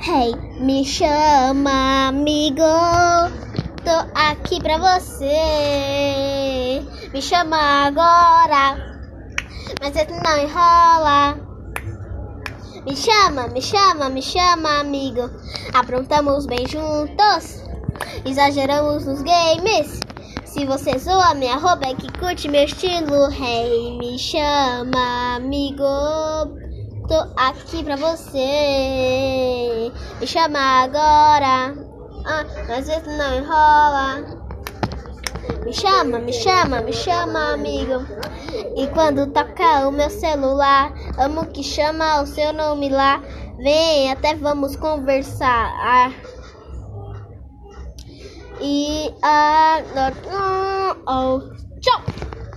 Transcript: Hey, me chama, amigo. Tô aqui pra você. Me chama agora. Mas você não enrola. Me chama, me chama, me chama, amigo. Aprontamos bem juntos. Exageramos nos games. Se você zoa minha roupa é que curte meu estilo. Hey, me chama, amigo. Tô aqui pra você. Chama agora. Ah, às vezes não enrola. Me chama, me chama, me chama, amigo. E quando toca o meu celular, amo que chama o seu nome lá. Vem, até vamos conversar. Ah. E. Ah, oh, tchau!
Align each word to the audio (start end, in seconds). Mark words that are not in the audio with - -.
Hey, 0.00 0.32
me 0.60 0.84
chama, 0.84 2.06
amigo. 2.08 2.62
Tô 3.84 3.90
aqui 4.14 4.62
pra 4.62 4.78
você. 4.78 5.34
Me 7.12 7.20
chama 7.20 7.56
agora. 7.86 8.76
Mas 9.80 9.92
você 9.92 10.06
não 10.06 10.38
enrola. 10.38 11.36
Me 12.86 12.94
chama, 12.94 13.48
me 13.48 13.60
chama, 13.60 14.08
me 14.08 14.22
chama, 14.22 14.78
amigo. 14.78 15.28
Aprontamos 15.74 16.46
bem 16.46 16.64
juntos. 16.68 17.64
Exageramos 18.24 19.04
nos 19.04 19.20
games. 19.22 19.98
Se 20.44 20.64
você 20.64 20.96
zoa 20.96 21.34
minha 21.34 21.56
roupa 21.56 21.88
é 21.88 21.94
que 21.94 22.06
curte 22.20 22.48
meu 22.48 22.62
estilo. 22.62 23.32
Hey, 23.32 23.98
me 23.98 24.16
chama, 24.16 25.34
amigo. 25.34 25.82
Tô 27.08 27.26
aqui 27.36 27.82
pra 27.82 27.96
você. 27.96 29.57
Chama 30.28 30.82
agora. 30.82 31.74
Ah, 32.26 32.44
às 32.76 32.86
vezes 32.86 33.16
não 33.16 33.34
enrola. 33.34 34.26
Me 35.64 35.72
chama, 35.72 36.18
me 36.18 36.34
chama, 36.34 36.82
me 36.82 36.92
chama, 36.92 37.54
amigo. 37.54 38.04
E 38.76 38.86
quando 38.88 39.32
toca 39.32 39.88
o 39.88 39.90
meu 39.90 40.10
celular, 40.10 40.92
amo 41.16 41.46
que 41.46 41.62
chama 41.62 42.20
o 42.20 42.26
seu 42.26 42.52
nome 42.52 42.90
lá. 42.90 43.22
Vem, 43.56 44.12
até 44.12 44.34
vamos 44.34 44.76
conversar. 44.76 45.72
Ah. 45.80 46.12
E. 48.60 49.10
Ah, 49.22 49.82
oh, 51.06 51.40
tchau! 51.80 52.07